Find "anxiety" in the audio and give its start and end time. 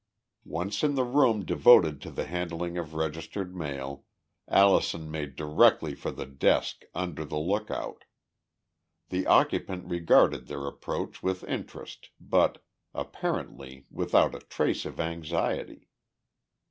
14.99-15.87